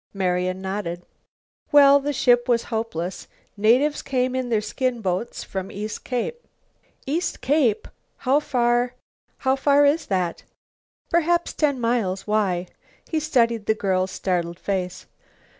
[0.15, 1.05] Marian nodded.
[1.71, 3.27] "Well, the ship was hopeless.
[3.55, 6.47] Natives came in their skin boats from East Cape."
[7.05, 7.87] "East Cape?
[8.17, 8.95] How far
[9.37, 10.41] how far is that?"
[11.11, 12.25] "Perhaps ten miles.
[12.25, 12.65] Why?"
[13.11, 15.05] He studied the girl's startled face.